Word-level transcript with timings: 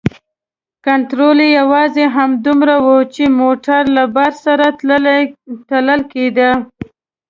کنترول 0.85 1.37
یې 1.45 1.49
یوازې 1.59 2.05
همدومره 2.15 2.75
و 2.85 2.87
چې 3.13 3.23
موټر 3.41 3.81
له 3.97 4.03
بار 4.15 4.33
سره 4.45 4.65
تلل 5.69 6.01
کیده. 6.13 6.49